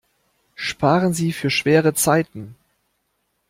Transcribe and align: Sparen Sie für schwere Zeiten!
Sparen 0.55 1.13
Sie 1.13 1.31
für 1.31 1.51
schwere 1.51 1.93
Zeiten! 1.93 2.55